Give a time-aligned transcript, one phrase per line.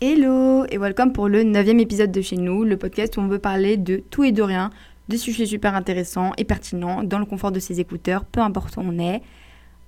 [0.00, 3.40] Hello et welcome pour le neuvième épisode de chez nous, le podcast où on veut
[3.40, 4.70] parler de tout et de rien,
[5.08, 8.80] des sujets super intéressants et pertinents dans le confort de ses écouteurs, peu importe où
[8.80, 9.22] on est.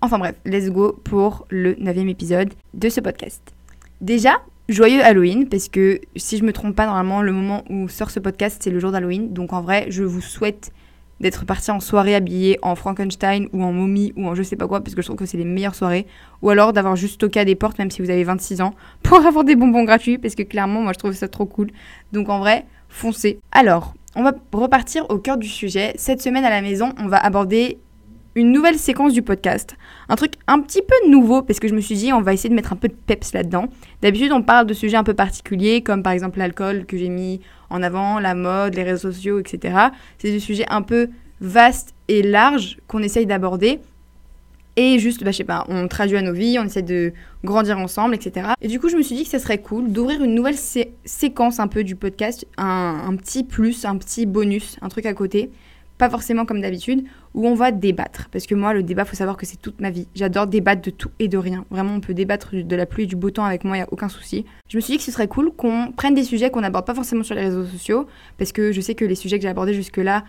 [0.01, 3.54] Enfin bref, let's go pour le neuvième épisode de ce podcast.
[4.01, 8.11] Déjà, joyeux Halloween, parce que si je me trompe pas, normalement, le moment où sort
[8.11, 9.33] ce podcast, c'est le jour d'Halloween.
[9.33, 10.72] Donc en vrai, je vous souhaite
[11.21, 14.66] d'être parti en soirée habillé en Frankenstein ou en momie ou en je sais pas
[14.66, 16.06] quoi, parce que je trouve que c'est les meilleures soirées.
[16.42, 19.24] Ou alors d'avoir juste toqué à des portes, même si vous avez 26 ans, pour
[19.24, 21.70] avoir des bonbons gratuits, parce que clairement, moi je trouve ça trop cool.
[22.12, 23.38] Donc en vrai, foncez.
[23.52, 25.92] Alors, on va repartir au cœur du sujet.
[25.97, 27.78] Cette semaine à la maison, on va aborder
[28.34, 29.77] une nouvelle séquence du podcast.
[30.09, 32.48] Un truc un petit peu nouveau, parce que je me suis dit, on va essayer
[32.48, 33.66] de mettre un peu de peps là-dedans.
[34.03, 37.41] D'habitude, on parle de sujets un peu particuliers, comme par exemple l'alcool que j'ai mis
[37.70, 39.89] en avant, la mode, les réseaux sociaux, etc.
[40.19, 41.09] C'est des sujets un peu
[41.41, 43.80] vastes et larges qu'on essaye d'aborder.
[44.77, 47.12] Et juste, bah, je sais pas, on traduit à nos vies, on essaie de
[47.45, 48.51] grandir ensemble, etc.
[48.62, 50.56] Et du coup, je me suis dit que ça serait cool d'ouvrir une nouvelle
[51.05, 55.12] séquence un peu du podcast, un, un petit plus, un petit bonus, un truc à
[55.12, 55.51] côté
[56.01, 58.28] pas forcément comme d'habitude, où on va débattre.
[58.31, 60.06] Parce que moi, le débat, faut savoir que c'est toute ma vie.
[60.14, 61.64] J'adore débattre de tout et de rien.
[61.70, 63.84] Vraiment, on peut débattre de la pluie et du beau temps avec moi, il n'y
[63.84, 64.45] a aucun souci.
[64.69, 66.95] Je me suis dit que ce serait cool qu'on prenne des sujets qu'on n'aborde pas
[66.95, 68.06] forcément sur les réseaux sociaux,
[68.39, 70.25] parce que je sais que les sujets que j'ai abordés jusque-là,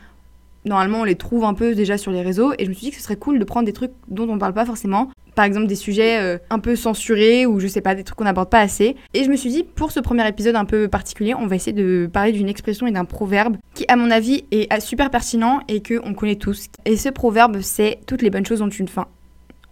[0.66, 2.92] normalement, on les trouve un peu déjà sur les réseaux, et je me suis dit
[2.92, 5.46] que ce serait cool de prendre des trucs dont on ne parle pas forcément, par
[5.46, 8.50] exemple des sujets euh, un peu censurés ou je sais pas, des trucs qu'on n'aborde
[8.50, 8.96] pas assez.
[9.14, 11.74] Et je me suis dit, pour ce premier épisode un peu particulier, on va essayer
[11.74, 15.82] de parler d'une expression et d'un proverbe qui, à mon avis, est super pertinent et
[15.82, 16.68] qu'on connaît tous.
[16.86, 19.08] Et ce proverbe, c'est toutes les bonnes choses ont une fin.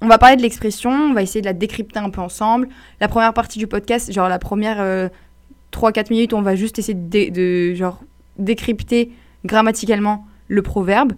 [0.01, 2.69] On va parler de l'expression, on va essayer de la décrypter un peu ensemble.
[3.01, 6.93] La première partie du podcast, genre la première 3-4 euh, minutes, on va juste essayer
[6.93, 7.99] de, de genre
[8.37, 9.11] décrypter
[9.43, 11.13] grammaticalement le proverbe.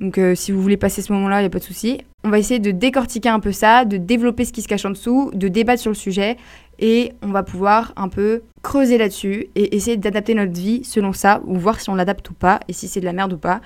[0.00, 2.00] Donc euh, si vous voulez passer ce moment-là, il n'y a pas de souci.
[2.24, 4.90] On va essayer de décortiquer un peu ça, de développer ce qui se cache en
[4.90, 6.36] dessous, de débattre sur le sujet
[6.78, 11.40] et on va pouvoir un peu creuser là-dessus et essayer d'adapter notre vie selon ça
[11.46, 13.60] ou voir si on l'adapte ou pas et si c'est de la merde ou pas.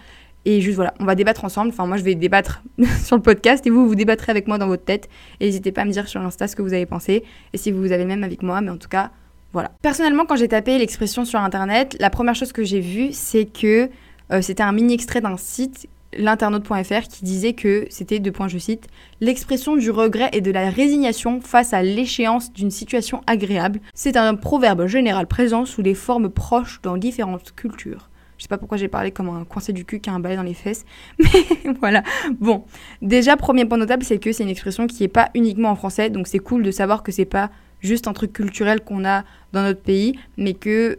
[0.44, 1.70] Et juste voilà, on va débattre ensemble.
[1.70, 2.62] Enfin, moi je vais débattre
[3.04, 5.08] sur le podcast et vous, vous débattrez avec moi dans votre tête.
[5.40, 7.70] Et n'hésitez pas à me dire sur Insta ce que vous avez pensé et si
[7.70, 8.60] vous avez même avec moi.
[8.60, 9.10] Mais en tout cas,
[9.52, 9.70] voilà.
[9.82, 13.88] Personnellement, quand j'ai tapé l'expression sur internet, la première chose que j'ai vue, c'est que
[14.32, 18.58] euh, c'était un mini extrait d'un site l'internaute.fr qui disait que c'était, deux points je
[18.58, 18.88] cite,
[19.20, 23.80] l'expression du regret et de la résignation face à l'échéance d'une situation agréable.
[23.94, 28.08] C'est un proverbe général présent sous des formes proches dans différentes cultures.
[28.38, 30.34] Je sais pas pourquoi j'ai parlé comme un coincé du cul qui a un balai
[30.34, 30.84] dans les fesses,
[31.18, 31.46] mais
[31.78, 32.02] voilà.
[32.40, 32.64] Bon,
[33.00, 36.10] déjà premier point notable, c'est que c'est une expression qui est pas uniquement en français,
[36.10, 37.50] donc c'est cool de savoir que c'est pas
[37.80, 40.98] juste un truc culturel qu'on a dans notre pays, mais que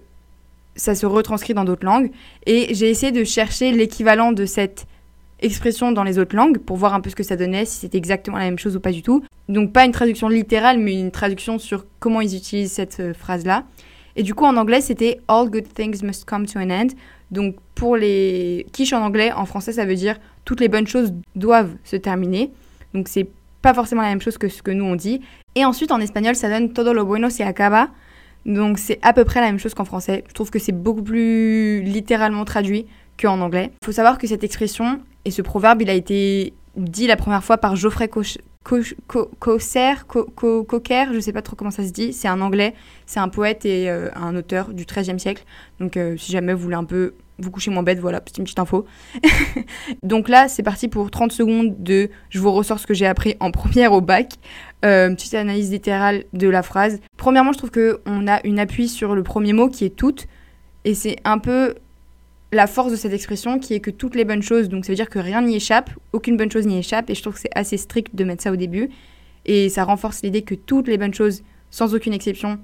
[0.76, 2.12] ça se retranscrit dans d'autres langues.
[2.46, 4.88] Et j'ai essayé de chercher l'équivalent de cette
[5.44, 7.98] expression dans les autres langues pour voir un peu ce que ça donnait, si c'était
[7.98, 9.24] exactement la même chose ou pas du tout.
[9.50, 13.66] Donc pas une traduction littérale, mais une traduction sur comment ils utilisent cette euh, phrase-là.
[14.16, 16.88] Et du coup, en anglais, c'était All good things must come to an end.
[17.32, 21.14] Donc pour les quiches en anglais, en français, ça veut dire toutes les bonnes choses
[21.36, 22.52] doivent se terminer.
[22.94, 23.28] Donc c'est
[23.62, 25.22] pas forcément la même chose que ce que nous on dit.
[25.56, 27.90] Et ensuite, en espagnol, ça donne Todo lo bueno se acaba.
[28.46, 30.24] Donc c'est à peu près la même chose qu'en français.
[30.28, 32.86] Je trouve que c'est beaucoup plus littéralement traduit
[33.22, 33.72] qu'en anglais.
[33.82, 37.44] Il faut savoir que cette expression et ce proverbe, il a été dit la première
[37.44, 38.40] fois par Geoffrey Cocher,
[40.68, 42.74] Cocker, je sais pas trop comment ça se dit, c'est un anglais,
[43.06, 45.44] c'est un poète et euh, un auteur du XIIIe siècle.
[45.80, 48.44] Donc euh, si jamais vous voulez un peu vous coucher moins bête, voilà, c'est une
[48.44, 48.86] petite info.
[50.04, 53.36] Donc là, c'est parti pour 30 secondes de je vous ressors ce que j'ai appris
[53.40, 54.34] en première au bac.
[54.86, 57.00] Euh, petite analyse littérale de la phrase.
[57.18, 60.28] Premièrement, je trouve qu'on a une appui sur le premier mot qui est toute.
[60.86, 61.76] Et c'est un peu
[62.54, 64.96] la force de cette expression qui est que toutes les bonnes choses, donc ça veut
[64.96, 67.56] dire que rien n'y échappe, aucune bonne chose n'y échappe, et je trouve que c'est
[67.56, 68.90] assez strict de mettre ça au début.
[69.46, 72.60] Et ça renforce l'idée que toutes les bonnes choses, sans aucune exception,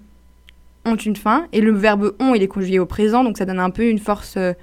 [0.85, 1.47] ont une fin.
[1.51, 3.99] Et le verbe ont, il est conjugué au présent, donc ça donne un peu une
[3.99, 4.53] force euh,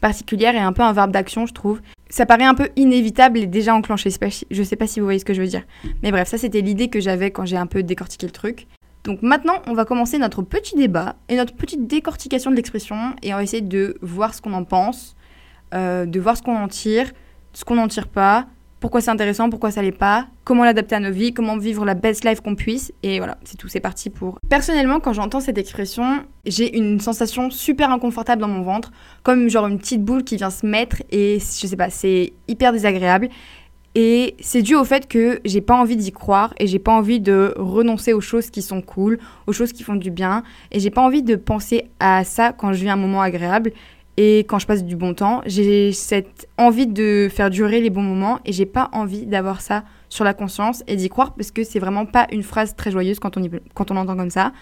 [0.00, 1.80] particulière et un peu un verbe d'action, je trouve.
[2.10, 4.10] Ça paraît un peu inévitable et déjà enclenché.
[4.50, 5.62] Je sais pas si vous voyez ce que je veux dire.
[6.02, 8.66] Mais bref, ça c'était l'idée que j'avais quand j'ai un peu décortiqué le truc.
[9.04, 13.34] Donc maintenant, on va commencer notre petit débat et notre petite décortication de l'expression et
[13.34, 15.14] on va essayer de voir ce qu'on en pense,
[15.74, 17.12] euh, de voir ce qu'on en tire,
[17.52, 18.46] ce qu'on n'en tire pas,
[18.84, 21.94] pourquoi c'est intéressant, pourquoi ça l'est pas, comment l'adapter à nos vies, comment vivre la
[21.94, 22.92] best life qu'on puisse.
[23.02, 24.38] Et voilà, c'est tout, c'est parti pour.
[24.50, 28.92] Personnellement, quand j'entends cette expression, j'ai une sensation super inconfortable dans mon ventre,
[29.22, 32.72] comme genre une petite boule qui vient se mettre et je sais pas, c'est hyper
[32.72, 33.30] désagréable.
[33.94, 37.20] Et c'est dû au fait que j'ai pas envie d'y croire et j'ai pas envie
[37.20, 40.42] de renoncer aux choses qui sont cool, aux choses qui font du bien.
[40.72, 43.72] Et j'ai pas envie de penser à ça quand je vis un moment agréable
[44.16, 45.42] et quand je passe du bon temps.
[45.46, 49.84] J'ai cette envie de faire durer les bons moments et j'ai pas envie d'avoir ça
[50.08, 53.20] sur la conscience et d'y croire parce que c'est vraiment pas une phrase très joyeuse
[53.20, 53.42] quand on,
[53.74, 54.52] quand on l'entend comme ça.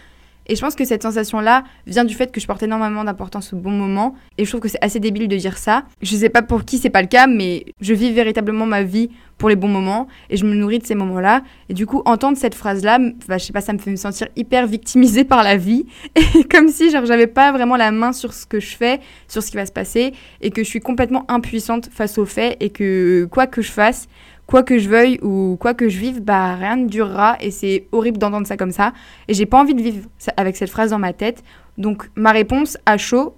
[0.46, 3.56] Et je pense que cette sensation-là vient du fait que je porte énormément d'importance au
[3.56, 4.14] bon moment.
[4.38, 5.84] Et je trouve que c'est assez débile de dire ça.
[6.00, 9.10] Je sais pas pour qui c'est pas le cas, mais je vis véritablement ma vie
[9.38, 11.42] pour les bons moments et je me nourris de ces moments-là.
[11.68, 14.28] Et du coup, entendre cette phrase-là, bah, je sais pas, ça me fait me sentir
[14.36, 15.86] hyper victimisée par la vie.
[16.14, 19.42] Et comme si genre j'avais pas vraiment la main sur ce que je fais, sur
[19.42, 22.70] ce qui va se passer et que je suis complètement impuissante face aux faits et
[22.70, 24.08] que quoi que je fasse,
[24.52, 27.87] quoi que je veuille ou quoi que je vive, bah rien ne durera et c'est
[27.90, 28.93] horrible d'entendre ça comme ça.
[29.26, 30.06] Et j'ai pas envie de vivre
[30.37, 31.43] avec cette phrase dans ma tête.
[31.78, 33.34] Donc ma réponse à chaud,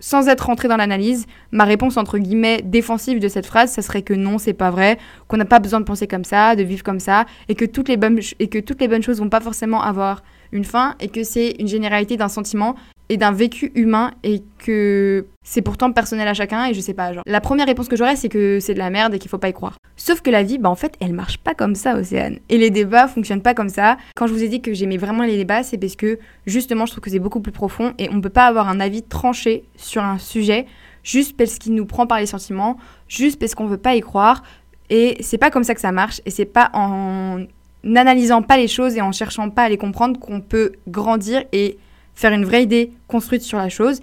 [0.00, 4.02] sans être rentrée dans l'analyse, ma réponse entre guillemets défensive de cette phrase, ça serait
[4.02, 4.98] que non, c'est pas vrai,
[5.28, 7.88] qu'on n'a pas besoin de penser comme ça, de vivre comme ça, et que toutes
[7.88, 11.06] les bonnes, et que toutes les bonnes choses vont pas forcément avoir une fin, et
[11.06, 12.74] que c'est une généralité d'un sentiment
[13.08, 17.12] et d'un vécu humain et que c'est pourtant personnel à chacun et je sais pas
[17.12, 17.22] genre.
[17.26, 19.48] La première réponse que j'aurais c'est que c'est de la merde et qu'il faut pas
[19.48, 19.76] y croire.
[19.96, 22.38] Sauf que la vie bah en fait elle marche pas comme ça Océane.
[22.48, 23.96] Et les débats fonctionnent pas comme ça.
[24.16, 26.92] Quand je vous ai dit que j'aimais vraiment les débats c'est parce que justement je
[26.92, 30.02] trouve que c'est beaucoup plus profond et on peut pas avoir un avis tranché sur
[30.02, 30.66] un sujet
[31.04, 32.76] juste parce qu'il nous prend par les sentiments
[33.08, 34.42] juste parce qu'on veut pas y croire.
[34.90, 37.44] Et c'est pas comme ça que ça marche et c'est pas en
[37.84, 41.78] n'analysant pas les choses et en cherchant pas à les comprendre qu'on peut grandir et
[42.16, 44.00] faire une vraie idée construite sur la chose.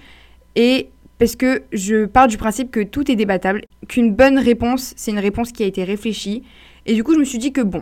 [0.55, 0.89] Et
[1.19, 5.19] parce que je pars du principe que tout est débattable, qu'une bonne réponse, c'est une
[5.19, 6.43] réponse qui a été réfléchie.
[6.85, 7.81] Et du coup, je me suis dit que bon,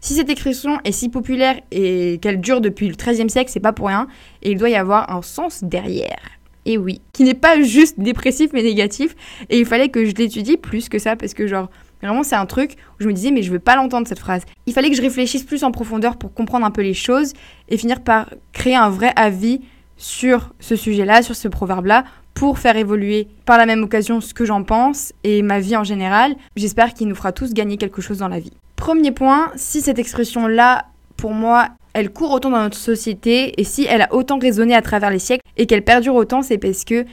[0.00, 3.72] si cette expression est si populaire et qu'elle dure depuis le XIIIe siècle, c'est pas
[3.72, 4.08] pour rien,
[4.42, 6.20] et il doit y avoir un sens derrière.
[6.64, 9.14] Et oui, qui n'est pas juste dépressif mais négatif,
[9.48, 11.70] et il fallait que je l'étudie plus que ça, parce que genre,
[12.08, 14.42] vraiment c'est un truc où je me disais mais je veux pas l'entendre cette phrase.
[14.66, 17.32] Il fallait que je réfléchisse plus en profondeur pour comprendre un peu les choses,
[17.68, 19.60] et finir par créer un vrai avis
[19.96, 22.04] sur ce sujet-là, sur ce proverbe-là,
[22.34, 25.84] pour faire évoluer par la même occasion ce que j'en pense et ma vie en
[25.84, 26.34] général.
[26.56, 28.52] J'espère qu'il nous fera tous gagner quelque chose dans la vie.
[28.76, 33.84] Premier point, si cette expression-là, pour moi, elle court autant dans notre société et si
[33.84, 37.04] elle a autant résonné à travers les siècles et qu'elle perdure autant, c'est parce que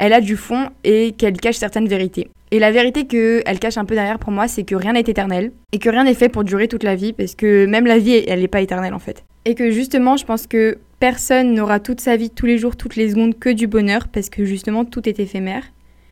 [0.00, 2.30] elle a du fond et qu'elle cache certaines vérités.
[2.50, 5.52] Et la vérité qu'elle cache un peu derrière pour moi, c'est que rien n'est éternel
[5.72, 8.24] et que rien n'est fait pour durer toute la vie parce que même la vie,
[8.26, 9.24] elle n'est pas éternelle en fait.
[9.44, 12.96] Et que justement, je pense que personne n'aura toute sa vie, tous les jours, toutes
[12.96, 15.64] les secondes que du bonheur, parce que justement tout est éphémère.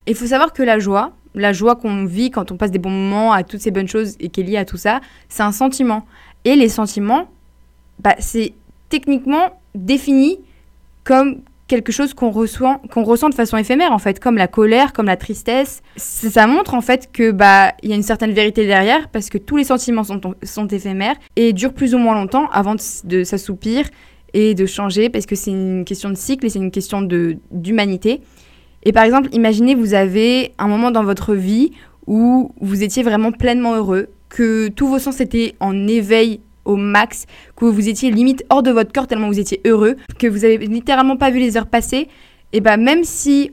[0.06, 2.90] Il faut savoir que la joie, la joie qu'on vit quand on passe des bons
[2.90, 5.00] moments à toutes ces bonnes choses et qui est liée à tout ça,
[5.30, 6.06] c'est un sentiment.
[6.44, 7.28] Et les sentiments,
[8.00, 8.52] bah, c'est
[8.90, 10.38] techniquement défini
[11.04, 14.92] comme quelque chose qu'on reçoit, qu'on ressent de façon éphémère en fait, comme la colère,
[14.92, 15.82] comme la tristesse.
[15.96, 19.38] Ça montre en fait que bah il y a une certaine vérité derrière parce que
[19.38, 23.22] tous les sentiments sont, sont éphémères et durent plus ou moins longtemps avant de, de
[23.22, 23.86] s'assoupir
[24.34, 28.22] et de changer parce que c'est une question de cycle et c'est une question d'humanité.
[28.84, 31.72] Et par exemple, imaginez vous avez un moment dans votre vie
[32.06, 37.26] où vous étiez vraiment pleinement heureux, que tous vos sens étaient en éveil au max,
[37.56, 40.58] que vous étiez limite hors de votre corps tellement vous étiez heureux, que vous avez
[40.58, 42.06] littéralement pas vu les heures passer,
[42.52, 43.50] et bah même si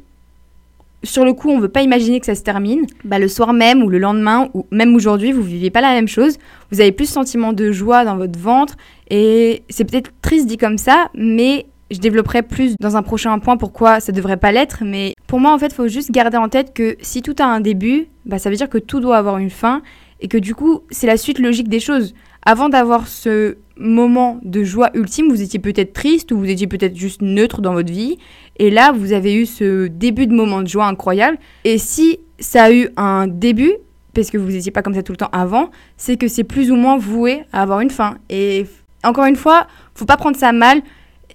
[1.05, 3.83] sur le coup, on veut pas imaginer que ça se termine, bah, le soir même
[3.83, 6.37] ou le lendemain ou même aujourd'hui, vous vivez pas la même chose.
[6.71, 8.75] Vous avez plus sentiment de joie dans votre ventre
[9.09, 13.57] et c'est peut-être triste dit comme ça, mais je développerai plus dans un prochain point
[13.57, 14.83] pourquoi ça devrait pas l'être.
[14.83, 17.59] Mais pour moi, en fait, faut juste garder en tête que si tout a un
[17.59, 19.81] début, bah, ça veut dire que tout doit avoir une fin
[20.21, 22.13] et que du coup, c'est la suite logique des choses.
[22.47, 26.95] Avant d'avoir ce moment de joie ultime, vous étiez peut-être triste ou vous étiez peut-être
[26.95, 28.17] juste neutre dans votre vie.
[28.57, 31.39] Et là, vous avez eu ce début de moment de joie incroyable.
[31.63, 33.73] Et si ça a eu un début,
[34.13, 36.71] parce que vous n'étiez pas comme ça tout le temps avant, c'est que c'est plus
[36.71, 38.17] ou moins voué à avoir une fin.
[38.29, 38.67] Et
[39.03, 40.83] encore une fois, faut pas prendre ça mal.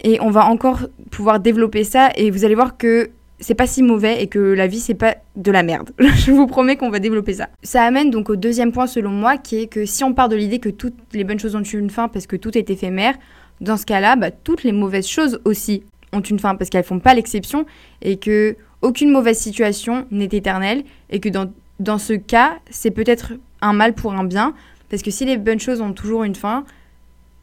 [0.03, 0.79] Et on va encore
[1.11, 2.09] pouvoir développer ça.
[2.15, 3.09] Et vous allez voir que
[3.41, 5.89] c'est pas si mauvais et que la vie c'est pas de la merde.
[5.99, 7.49] Je vous promets qu'on va développer ça.
[7.63, 10.35] Ça amène donc au deuxième point selon moi qui est que si on part de
[10.35, 13.15] l'idée que toutes les bonnes choses ont une fin parce que tout est éphémère,
[13.59, 15.83] dans ce cas-là, bah, toutes les mauvaises choses aussi
[16.13, 17.65] ont une fin parce qu'elles font pas l'exception
[18.01, 23.33] et que aucune mauvaise situation n'est éternelle et que dans, dans ce cas, c'est peut-être
[23.61, 24.53] un mal pour un bien
[24.89, 26.65] parce que si les bonnes choses ont toujours une fin,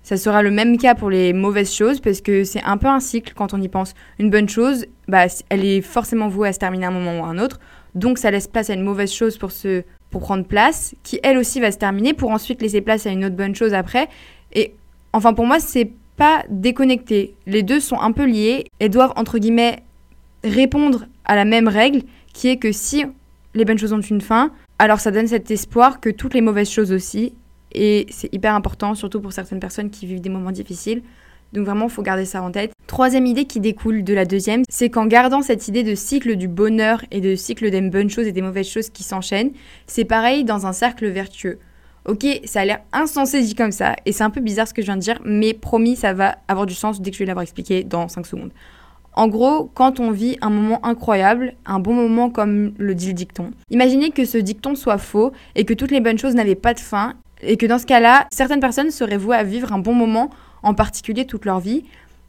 [0.08, 2.98] ça sera le même cas pour les mauvaises choses parce que c'est un peu un
[2.98, 3.92] cycle quand on y pense.
[4.18, 7.24] Une bonne chose, bah, elle est forcément vouée à se terminer à un moment ou
[7.26, 7.60] à un autre.
[7.94, 11.36] Donc ça laisse place à une mauvaise chose pour, se, pour prendre place, qui elle
[11.36, 14.08] aussi va se terminer pour ensuite laisser place à une autre bonne chose après.
[14.54, 14.72] Et
[15.12, 17.34] enfin pour moi, c'est pas déconnecté.
[17.44, 19.82] Les deux sont un peu liés et doivent entre guillemets
[20.42, 22.00] répondre à la même règle
[22.32, 23.04] qui est que si
[23.52, 26.70] les bonnes choses ont une fin, alors ça donne cet espoir que toutes les mauvaises
[26.70, 27.34] choses aussi
[27.72, 31.02] et c'est hyper important, surtout pour certaines personnes qui vivent des moments difficiles.
[31.52, 32.72] Donc vraiment, il faut garder ça en tête.
[32.86, 36.48] Troisième idée qui découle de la deuxième, c'est qu'en gardant cette idée de cycle du
[36.48, 39.52] bonheur et de cycle des bonnes choses et des mauvaises choses qui s'enchaînent,
[39.86, 41.58] c'est pareil dans un cercle vertueux.
[42.06, 44.80] Ok, ça a l'air insensé dit comme ça, et c'est un peu bizarre ce que
[44.80, 47.26] je viens de dire, mais promis, ça va avoir du sens dès que je vais
[47.26, 48.50] l'avoir expliqué dans 5 secondes.
[49.12, 53.12] En gros, quand on vit un moment incroyable, un bon moment comme le dit le
[53.14, 56.72] dicton, imaginez que ce dicton soit faux et que toutes les bonnes choses n'avaient pas
[56.72, 59.94] de fin, et que dans ce cas-là, certaines personnes seraient vouées à vivre un bon
[59.94, 60.30] moment,
[60.62, 61.84] en particulier toute leur vie.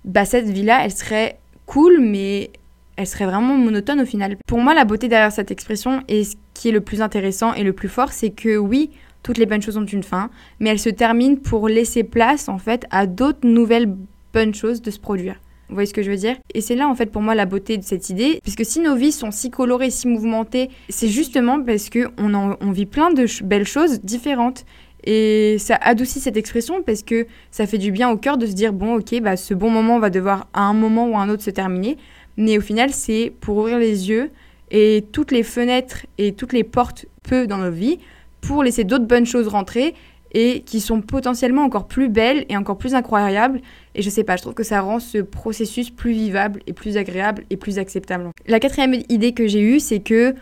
[0.05, 2.51] Bah cette vie-là, elle serait cool, mais
[2.95, 4.37] elle serait vraiment monotone au final.
[4.47, 7.63] Pour moi, la beauté derrière cette expression et ce qui est le plus intéressant et
[7.63, 8.91] le plus fort, c'est que oui,
[9.23, 12.57] toutes les bonnes choses ont une fin, mais elles se terminent pour laisser place en
[12.57, 13.95] fait à d'autres nouvelles
[14.33, 15.35] bonnes choses de se produire.
[15.69, 16.35] Vous voyez ce que je veux dire?
[16.55, 18.95] Et c'est là en fait pour moi la beauté de cette idée, puisque si nos
[18.95, 23.67] vies sont si colorées, si mouvementées, c'est justement parce que on, vit plein de belles
[23.67, 24.65] choses différentes.
[25.03, 28.53] Et ça adoucit cette expression parce que ça fait du bien au cœur de se
[28.53, 31.29] dire bon ok bah ce bon moment va devoir à un moment ou à un
[31.29, 31.97] autre se terminer,
[32.37, 34.29] mais au final c'est pour ouvrir les yeux
[34.71, 37.99] et toutes les fenêtres et toutes les portes peu dans nos vies
[38.41, 39.95] pour laisser d'autres bonnes choses rentrer
[40.33, 43.61] et qui sont potentiellement encore plus belles et encore plus incroyables.
[43.95, 46.97] Et je sais pas, je trouve que ça rend ce processus plus vivable et plus
[46.97, 48.29] agréable et plus acceptable.
[48.47, 50.35] La quatrième idée que j'ai eue, c'est que,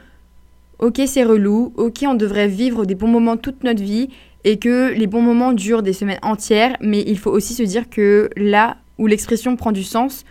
[0.79, 4.09] ok, c'est relou, ok, on devrait vivre des bons moments toute notre vie
[4.47, 7.89] et que les bons moments durent des semaines entières, mais il faut aussi se dire
[7.89, 10.23] que là où l'expression prend du sens,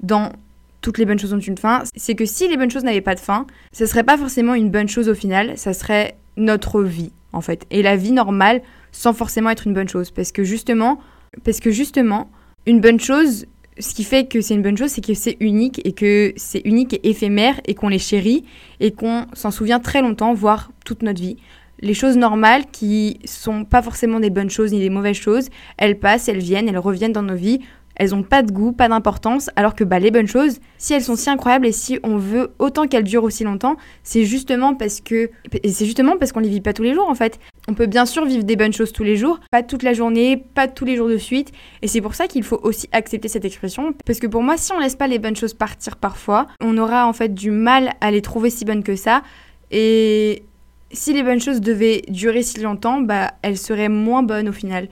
[0.00, 0.32] dans
[0.80, 3.14] toutes les bonnes choses ont une fin, c'est que si les bonnes choses n'avaient pas
[3.14, 7.12] de fin, ce serait pas forcément une bonne chose au final, ça serait notre vie
[7.34, 7.66] en fait.
[7.70, 10.10] Et la vie normale sans forcément être une bonne chose.
[10.10, 10.98] Parce que justement,
[11.44, 12.30] parce que justement,
[12.64, 13.44] une bonne chose,
[13.78, 16.62] ce qui fait que c'est une bonne chose, c'est que c'est unique et que c'est
[16.64, 18.44] unique et éphémère et qu'on les chérit
[18.80, 21.36] et qu'on s'en souvient très longtemps, voire toute notre vie.
[21.82, 25.98] Les choses normales qui sont pas forcément des bonnes choses ni des mauvaises choses, elles
[25.98, 27.60] passent, elles viennent, elles reviennent dans nos vies
[27.96, 31.02] elles ont pas de goût, pas d'importance, alors que bah, les bonnes choses, si elles
[31.02, 35.00] sont si incroyables et si on veut autant qu'elles durent aussi longtemps, c'est justement parce
[35.00, 35.30] que
[35.64, 37.38] c'est justement parce qu'on les vit pas tous les jours en fait.
[37.68, 40.36] On peut bien sûr vivre des bonnes choses tous les jours, pas toute la journée,
[40.36, 43.44] pas tous les jours de suite, et c'est pour ça qu'il faut aussi accepter cette
[43.44, 46.76] expression, parce que pour moi, si on laisse pas les bonnes choses partir parfois, on
[46.78, 49.22] aura en fait du mal à les trouver si bonnes que ça,
[49.70, 50.42] et
[50.92, 54.88] si les bonnes choses devaient durer si longtemps, bah elles seraient moins bonnes au final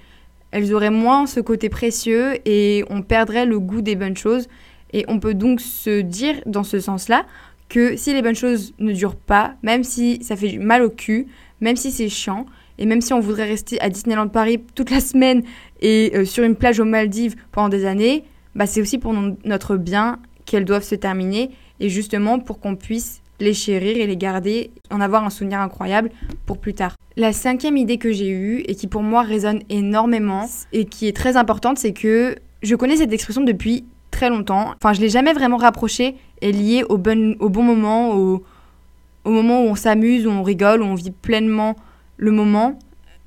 [0.53, 4.49] elles auraient moins ce côté précieux et on perdrait le goût des bonnes choses.
[4.93, 7.25] Et on peut donc se dire dans ce sens-là
[7.69, 11.29] que si les bonnes choses ne durent pas, même si ça fait mal au cul,
[11.61, 12.47] même si c'est chiant,
[12.79, 15.43] et même si on voudrait rester à Disneyland Paris toute la semaine
[15.81, 18.25] et euh, sur une plage aux Maldives pendant des années,
[18.57, 19.15] bah c'est aussi pour
[19.45, 24.17] notre bien qu'elles doivent se terminer et justement pour qu'on puisse les chérir et les
[24.17, 26.11] garder, en avoir un souvenir incroyable
[26.47, 26.95] pour plus tard.
[27.17, 31.17] La cinquième idée que j'ai eue et qui pour moi résonne énormément et qui est
[31.17, 34.75] très importante, c'est que je connais cette expression depuis très longtemps.
[34.77, 38.43] Enfin, je l'ai jamais vraiment rapprochée et liée au bon, au bon moment, au,
[39.25, 41.77] au moment où on s'amuse, où on rigole, où on vit pleinement
[42.17, 42.79] le moment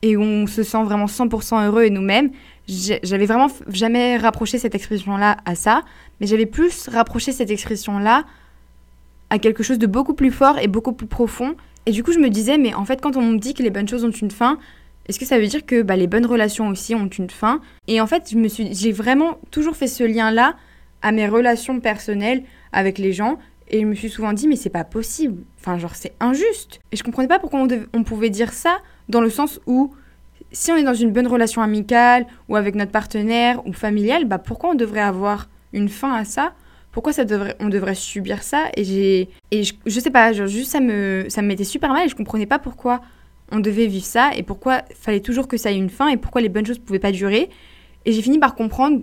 [0.03, 2.29] et où on se sent vraiment 100% heureux et nous-mêmes.
[2.67, 5.81] J'avais vraiment jamais rapproché cette expression-là à ça,
[6.19, 8.25] mais j'avais plus rapproché cette expression-là
[9.33, 11.55] à quelque chose de beaucoup plus fort et beaucoup plus profond.
[11.87, 13.71] Et du coup, je me disais, mais en fait, quand on me dit que les
[13.71, 14.59] bonnes choses ont une fin,
[15.07, 17.59] est-ce que ça veut dire que bah, les bonnes relations aussi ont une fin?
[17.87, 20.53] Et en fait, je me suis, j'ai vraiment toujours fait ce lien-là
[21.01, 23.39] à mes relations personnelles avec les gens.
[23.69, 25.41] Et je me suis souvent dit, mais c'est pas possible.
[25.59, 26.79] Enfin, genre, c'est injuste.
[26.91, 28.77] Et je comprenais pas pourquoi on, pouvait dire ça
[29.09, 29.95] dans le sens où
[30.51, 34.37] si on est dans une bonne relation amicale ou avec notre partenaire ou familiale, bah
[34.37, 36.53] pourquoi on devrait avoir une fin à ça?
[36.93, 37.11] Pourquoi
[37.59, 41.47] on devrait subir ça Et j'ai, et je, sais pas, juste ça me, ça me
[41.47, 43.01] mettait super mal et je comprenais pas pourquoi
[43.51, 46.39] on devait vivre ça et pourquoi fallait toujours que ça ait une fin et pourquoi
[46.39, 47.49] les bonnes choses pouvaient pas durer.
[48.05, 49.01] Et j'ai fini par comprendre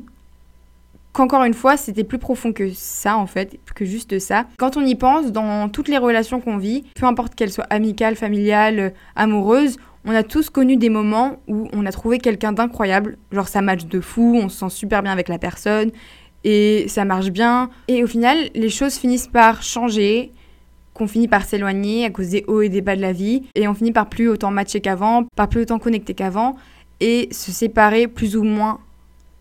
[1.12, 4.46] qu'encore une fois, c'était plus profond que ça en fait, que juste ça.
[4.56, 8.14] Quand on y pense, dans toutes les relations qu'on vit, peu importe qu'elles soient amicales,
[8.14, 13.48] familiales, amoureuses, on a tous connu des moments où on a trouvé quelqu'un d'incroyable, genre
[13.48, 15.90] ça match de fou, on se sent super bien avec la personne,
[16.44, 17.70] et ça marche bien.
[17.88, 20.32] Et au final, les choses finissent par changer,
[20.94, 23.68] qu'on finit par s'éloigner à cause des hauts et des bas de la vie, et
[23.68, 26.56] on finit par plus autant matcher qu'avant, par plus autant connecter qu'avant,
[27.00, 28.80] et se séparer plus ou moins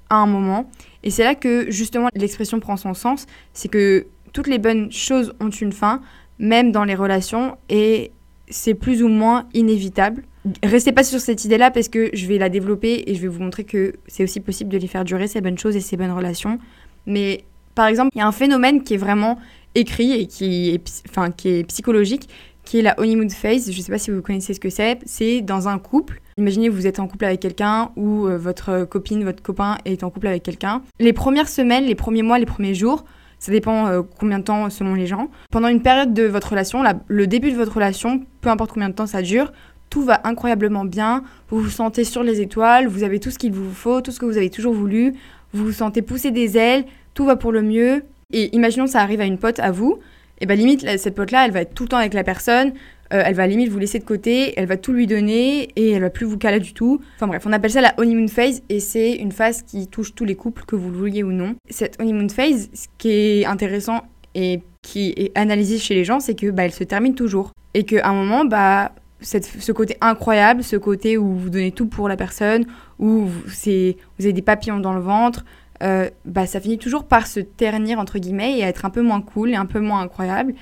[0.09, 0.69] à un moment.
[1.03, 5.33] Et c'est là que justement l'expression prend son sens, c'est que toutes les bonnes choses
[5.39, 6.01] ont une fin,
[6.39, 8.11] même dans les relations, et
[8.49, 10.23] c'est plus ou moins inévitable.
[10.63, 13.41] Restez pas sur cette idée-là parce que je vais la développer et je vais vous
[13.41, 16.11] montrer que c'est aussi possible de les faire durer, ces bonnes choses et ces bonnes
[16.11, 16.59] relations.
[17.05, 17.43] Mais
[17.75, 19.37] par exemple, il y a un phénomène qui est vraiment
[19.75, 22.29] écrit et qui est, enfin, qui est psychologique,
[22.63, 23.71] qui est la honeymoon phase.
[23.71, 24.99] Je ne sais pas si vous connaissez ce que c'est.
[25.05, 26.21] C'est dans un couple.
[26.37, 30.09] Imaginez vous êtes en couple avec quelqu'un ou euh, votre copine, votre copain est en
[30.09, 30.81] couple avec quelqu'un.
[30.99, 33.05] Les premières semaines, les premiers mois, les premiers jours,
[33.39, 35.29] ça dépend euh, combien de temps selon les gens.
[35.51, 38.93] Pendant une période de votre relation, le début de votre relation, peu importe combien de
[38.93, 39.51] temps ça dure,
[39.89, 43.51] tout va incroyablement bien, vous vous sentez sur les étoiles, vous avez tout ce qu'il
[43.51, 45.15] vous faut, tout ce que vous avez toujours voulu,
[45.53, 48.03] vous vous sentez pousser des ailes, tout va pour le mieux.
[48.33, 49.99] Et imaginons ça arrive à une pote à vous,
[50.39, 52.73] et bah limite cette pote là, elle va être tout le temps avec la personne,
[53.11, 56.01] euh, elle va limite vous laisser de côté, elle va tout lui donner et elle
[56.01, 57.01] va plus vous caler du tout.
[57.15, 60.25] Enfin bref, on appelle ça la honeymoon phase et c'est une phase qui touche tous
[60.25, 61.55] les couples que vous le vouliez ou non.
[61.69, 64.03] Cette honeymoon phase, ce qui est intéressant
[64.35, 67.83] et qui est analysé chez les gens, c'est que bah, elle se termine toujours et
[67.83, 68.91] qu'à un moment, bah
[69.21, 72.65] cette, ce côté incroyable, ce côté où vous donnez tout pour la personne,
[72.99, 75.45] où vous, vous avez des papillons dans le ventre,
[75.81, 79.21] euh, bah, ça finit toujours par se ternir entre guillemets et être un peu moins
[79.21, 80.53] cool et un peu moins incroyable.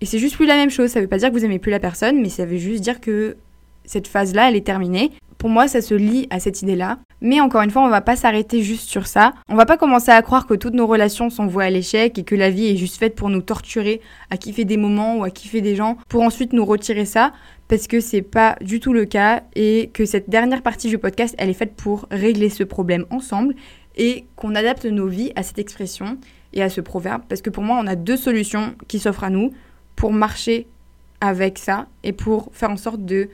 [0.00, 0.90] Et c'est juste plus la même chose.
[0.90, 3.00] Ça veut pas dire que vous aimez plus la personne, mais ça veut juste dire
[3.00, 3.36] que
[3.84, 5.10] cette phase-là, elle est terminée.
[5.36, 6.98] Pour moi, ça se lie à cette idée-là.
[7.20, 9.34] Mais encore une fois, on va pas s'arrêter juste sur ça.
[9.48, 12.24] On va pas commencer à croire que toutes nos relations sont vouées à l'échec et
[12.24, 14.00] que la vie est juste faite pour nous torturer,
[14.30, 17.32] à kiffer des moments ou à kiffer des gens, pour ensuite nous retirer ça,
[17.68, 21.34] parce que c'est pas du tout le cas et que cette dernière partie du podcast,
[21.38, 23.54] elle est faite pour régler ce problème ensemble
[23.96, 26.16] et qu'on adapte nos vies à cette expression
[26.52, 27.22] et à ce proverbe.
[27.28, 29.52] Parce que pour moi, on a deux solutions qui s'offrent à nous
[29.94, 30.66] pour marcher
[31.20, 33.28] avec ça et pour faire en sorte de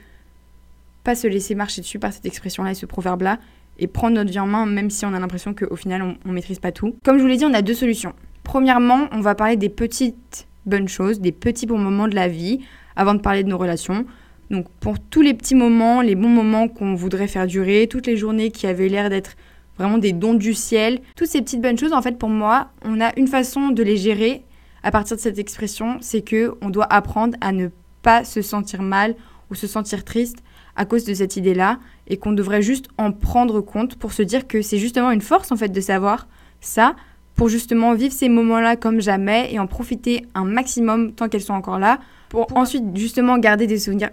[1.03, 3.39] pas se laisser marcher dessus par cette expression-là et ce proverbe-là
[3.79, 6.33] et prendre notre vie en main même si on a l'impression qu'au final on, ne
[6.33, 6.95] maîtrise pas tout.
[7.03, 8.13] Comme je vous l'ai dit, on a deux solutions.
[8.43, 12.59] Premièrement, on va parler des petites bonnes choses, des petits bons moments de la vie
[12.95, 14.05] avant de parler de nos relations.
[14.49, 18.17] Donc pour tous les petits moments, les bons moments qu'on voudrait faire durer, toutes les
[18.17, 19.35] journées qui avaient l'air d'être
[19.77, 23.01] vraiment des dons du ciel, toutes ces petites bonnes choses, en fait pour moi, on
[23.01, 24.43] a une façon de les gérer
[24.83, 27.67] à partir de cette expression, c'est que on doit apprendre à ne
[28.01, 29.15] pas se sentir mal
[29.49, 30.37] ou se sentir triste
[30.77, 34.47] à cause de cette idée-là et qu'on devrait juste en prendre compte pour se dire
[34.47, 36.27] que c'est justement une force en fait de savoir
[36.61, 36.95] ça
[37.35, 41.53] pour justement vivre ces moments-là comme jamais et en profiter un maximum tant qu'elles sont
[41.53, 44.09] encore là pour ensuite justement garder des souvenirs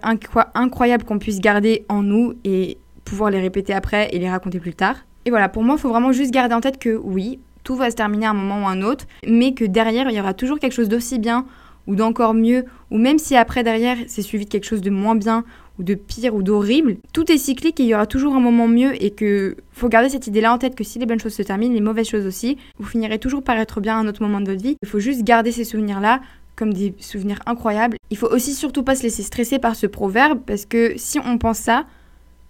[0.53, 4.73] incroyables qu'on puisse garder en nous et pouvoir les répéter après et les raconter plus
[4.73, 4.97] tard.
[5.25, 7.89] Et voilà, pour moi, il faut vraiment juste garder en tête que oui, tout va
[7.89, 10.59] se terminer à un moment ou un autre, mais que derrière, il y aura toujours
[10.59, 11.45] quelque chose d'aussi bien
[11.87, 15.15] ou d'encore mieux, ou même si après derrière c'est suivi de quelque chose de moins
[15.15, 15.43] bien
[15.79, 18.67] ou de pire ou d'horrible, tout est cyclique et il y aura toujours un moment
[18.67, 21.43] mieux et que faut garder cette idée-là en tête que si les bonnes choses se
[21.43, 24.39] terminent, les mauvaises choses aussi, vous finirez toujours par être bien à un autre moment
[24.41, 24.77] de votre vie.
[24.81, 26.21] Il faut juste garder ces souvenirs-là
[26.55, 27.97] comme des souvenirs incroyables.
[28.09, 31.37] Il faut aussi surtout pas se laisser stresser par ce proverbe parce que si on
[31.37, 31.85] pense ça,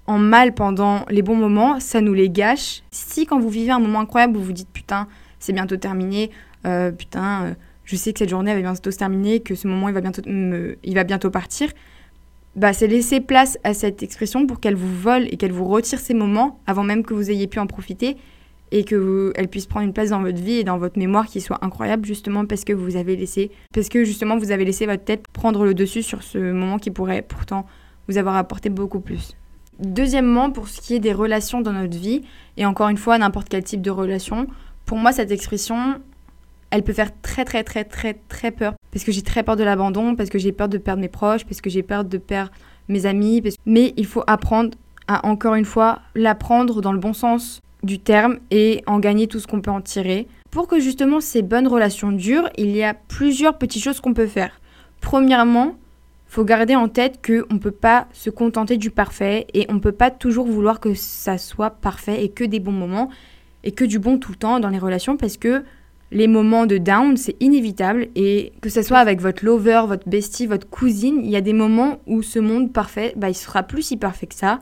[0.08, 2.84] en mal pendant les bons moments, ça nous les gâche.
[2.92, 5.08] Si quand vous vivez un moment incroyable, vous vous dites putain,
[5.40, 6.30] c'est bientôt terminé,
[6.66, 7.54] euh, putain, euh,
[7.86, 10.22] je sais que cette journée va bientôt se terminer, que ce moment il va bientôt,
[10.26, 11.70] il va bientôt partir,
[12.56, 16.00] bah, c'est laisser place à cette expression pour qu'elle vous vole et qu'elle vous retire
[16.00, 18.18] ces moments avant même que vous ayez pu en profiter
[18.72, 21.64] et qu'elle puisse prendre une place dans votre vie et dans votre mémoire qui soit
[21.64, 25.26] incroyable justement parce que vous avez laissé, parce que justement vous avez laissé votre tête
[25.32, 27.66] prendre le dessus sur ce moment qui pourrait pourtant
[28.08, 29.36] vous avoir apporté beaucoup plus.
[29.80, 32.22] Deuxièmement, pour ce qui est des relations dans notre vie,
[32.56, 34.48] et encore une fois, n'importe quel type de relation,
[34.86, 36.00] pour moi, cette expression,
[36.70, 38.76] elle peut faire très, très, très, très, très peur.
[38.96, 41.44] Parce que j'ai très peur de l'abandon, parce que j'ai peur de perdre mes proches,
[41.44, 42.54] parce que j'ai peur de perdre
[42.88, 43.44] mes amis.
[43.66, 44.70] Mais il faut apprendre
[45.10, 49.42] à, encore une fois, l'apprendre dans le bon sens du terme et en gagner tout
[49.42, 50.30] ce qu'on peut en tirer.
[50.50, 54.28] Pour que justement ces bonnes relations durent, il y a plusieurs petites choses qu'on peut
[54.28, 54.62] faire.
[55.02, 55.76] Premièrement,
[56.26, 59.80] faut garder en tête qu'on ne peut pas se contenter du parfait et on ne
[59.80, 63.10] peut pas toujours vouloir que ça soit parfait et que des bons moments
[63.66, 65.66] et que du bon tout le temps dans les relations parce que
[66.16, 70.48] les moments de down, c'est inévitable et que ce soit avec votre lover, votre bestie,
[70.48, 73.82] votre cousine, il y a des moments où ce monde parfait, bah, il sera plus
[73.82, 74.60] si parfait que ça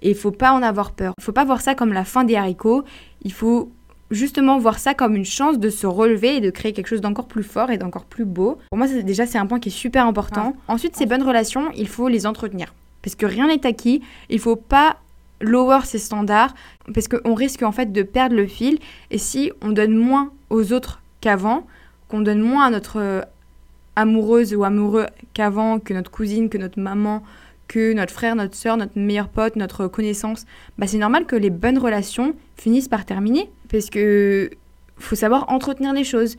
[0.00, 1.12] et il faut pas en avoir peur.
[1.18, 2.84] Il faut pas voir ça comme la fin des haricots,
[3.24, 3.72] il faut
[4.12, 7.26] justement voir ça comme une chance de se relever et de créer quelque chose d'encore
[7.26, 8.58] plus fort et d'encore plus beau.
[8.70, 10.54] Pour moi, déjà, c'est un point qui est super important.
[10.68, 12.74] Ensuite, ces bonnes relations, il faut les entretenir.
[13.02, 14.02] Parce que rien n'est acquis.
[14.30, 14.98] Il faut pas
[15.42, 16.54] lower ses standards
[16.94, 18.78] parce qu'on risque en fait de perdre le fil.
[19.10, 21.66] Et si on donne moins aux autres qu'avant,
[22.08, 23.20] qu'on donne moins à notre euh,
[23.96, 27.22] amoureuse ou amoureux qu'avant, que notre cousine, que notre maman,
[27.68, 30.44] que notre frère, notre soeur, notre meilleur pote, notre connaissance,
[30.78, 33.50] bah c'est normal que les bonnes relations finissent par terminer.
[33.70, 34.50] Parce que
[34.98, 36.36] faut savoir entretenir les choses.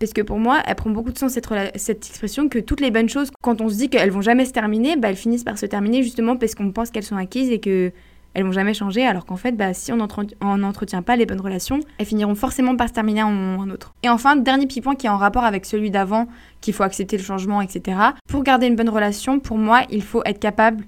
[0.00, 2.90] Parce que pour moi, elle prend beaucoup de sens cette, cette expression que toutes les
[2.90, 5.56] bonnes choses, quand on se dit qu'elles vont jamais se terminer, bah, elles finissent par
[5.56, 7.92] se terminer justement parce qu'on pense qu'elles sont acquises et que
[8.34, 11.80] elles vont jamais changer, alors qu'en fait, bah, si on n'entretient pas les bonnes relations,
[11.98, 13.94] elles finiront forcément par se terminer à un autre.
[14.02, 16.26] Et enfin, dernier petit point qui est en rapport avec celui d'avant,
[16.60, 17.96] qu'il faut accepter le changement, etc.
[18.28, 20.84] Pour garder une bonne relation, pour moi, il faut être capable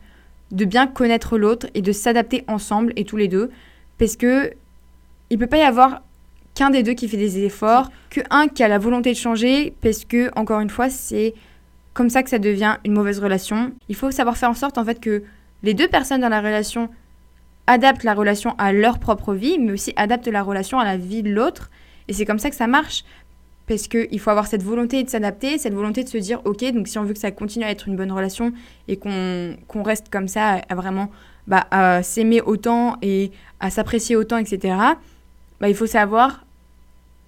[0.51, 3.51] de bien connaître l'autre et de s'adapter ensemble et tous les deux,
[3.99, 4.53] parce que
[5.31, 6.03] il peut pas y avoir
[6.55, 9.75] qu'un des deux qui fait des efforts, que un qui a la volonté de changer,
[9.83, 11.35] parce que encore une fois, c'est
[11.95, 13.73] comme ça que ça devient une mauvaise relation.
[13.89, 15.23] Il faut savoir faire en sorte en fait que
[15.63, 16.89] les deux personnes dans la relation
[17.67, 21.23] adaptent la relation à leur propre vie, mais aussi adaptent la relation à la vie
[21.23, 21.71] de l'autre.
[22.09, 23.05] Et c'est comme ça que ça marche.
[23.67, 26.87] Parce qu'il faut avoir cette volonté de s'adapter, cette volonté de se dire, ok, donc
[26.87, 28.53] si on veut que ça continue à être une bonne relation
[28.87, 31.11] et qu'on reste comme ça, à vraiment
[31.49, 31.67] bah,
[32.05, 34.77] s'aimer autant et à s'apprécier autant, etc.,
[35.61, 36.46] bah, il faut savoir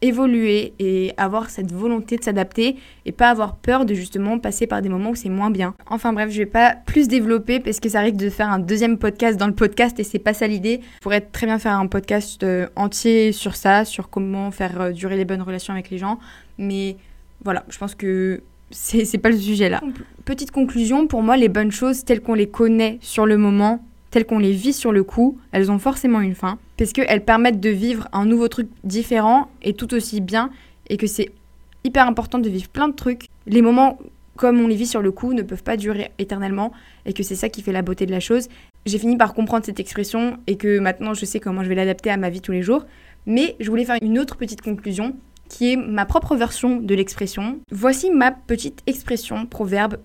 [0.03, 4.83] évoluer et avoir cette volonté de s'adapter et pas avoir peur de justement passer par
[4.83, 5.75] des moments où c'est moins bien.
[5.89, 8.99] Enfin bref, je vais pas plus développer parce que ça risque de faire un deuxième
[8.99, 10.81] podcast dans le podcast et c'est pas ça l'idée.
[10.97, 14.93] Je pourrais très bien faire un podcast euh, entier sur ça, sur comment faire euh,
[14.93, 16.19] durer les bonnes relations avec les gens,
[16.59, 16.97] mais
[17.45, 19.81] voilà, je pense que c'est pas le sujet là.
[20.25, 24.25] Petite conclusion, pour moi les bonnes choses telles qu'on les connaît sur le moment telles
[24.25, 27.71] qu'on les vit sur le coup, elles ont forcément une fin, parce qu'elles permettent de
[27.71, 30.51] vivre un nouveau truc différent et tout aussi bien,
[30.89, 31.31] et que c'est
[31.85, 33.27] hyper important de vivre plein de trucs.
[33.47, 33.99] Les moments
[34.37, 36.73] comme on les vit sur le coup ne peuvent pas durer éternellement,
[37.07, 38.49] et que c'est ça qui fait la beauté de la chose.
[38.87, 42.11] J'ai fini par comprendre cette expression, et que maintenant je sais comment je vais l'adapter
[42.11, 42.87] à ma vie tous les jours,
[43.27, 45.17] mais je voulais faire une autre petite conclusion,
[45.49, 47.59] qui est ma propre version de l'expression.
[47.71, 49.97] Voici ma petite expression, proverbe,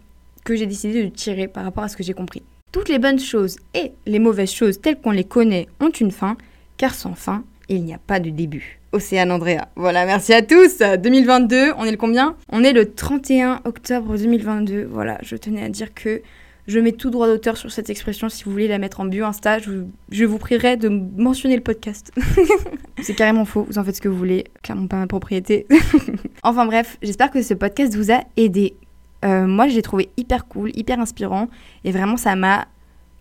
[0.44, 2.42] que j'ai décidé de tirer par rapport à ce que j'ai compris.
[2.74, 6.36] Toutes les bonnes choses et les mauvaises choses telles qu'on les connaît ont une fin,
[6.76, 8.80] car sans fin, il n'y a pas de début.
[8.94, 9.68] Océane Andrea.
[9.76, 10.80] Voilà, merci à tous.
[10.80, 12.36] 2022, on est le combien?
[12.52, 14.88] On est le 31 octobre 2022.
[14.92, 16.24] Voilà, je tenais à dire que
[16.66, 18.28] je mets tout droit d'auteur sur cette expression.
[18.28, 22.12] Si vous voulez la mettre en bio Insta, je, vous prierai de mentionner le podcast.
[23.04, 24.46] C'est carrément faux, vous en faites ce que vous voulez.
[24.64, 25.68] Clairement pas ma propriété.
[26.44, 28.76] enfin bref, j'espère que ce podcast vous a aidé.
[29.24, 31.50] Euh, moi, j'ai trouvé hyper cool, hyper inspirant.
[31.84, 32.68] Et vraiment, ça m'a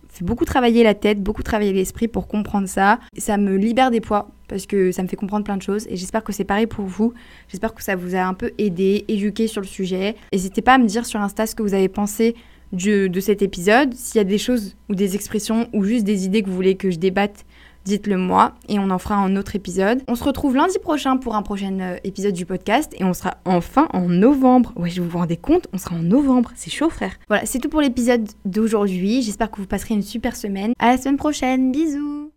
[0.09, 2.99] fait beaucoup travailler la tête, beaucoup travailler l'esprit pour comprendre ça.
[3.17, 5.87] Ça me libère des poids parce que ça me fait comprendre plein de choses.
[5.89, 7.15] Et j'espère que c'est pareil pour vous.
[7.49, 10.17] J'espère que ça vous a un peu aidé, éduqué sur le sujet.
[10.33, 12.35] N'hésitez pas à me dire sur Insta ce que vous avez pensé
[12.73, 13.95] de cet épisode.
[13.95, 16.77] S'il y a des choses ou des expressions ou juste des idées que vous voulez
[16.77, 17.45] que je débatte
[17.85, 20.03] dites-le moi et on en fera un autre épisode.
[20.09, 23.37] On se retrouve lundi prochain pour un prochain euh, épisode du podcast et on sera
[23.45, 24.73] enfin en novembre.
[24.77, 27.13] Ouais, je vous vous rendez compte, on sera en novembre, c'est chaud frère.
[27.29, 29.23] Voilà, c'est tout pour l'épisode d'aujourd'hui.
[29.23, 30.73] J'espère que vous passerez une super semaine.
[30.79, 32.32] À la semaine prochaine, bisous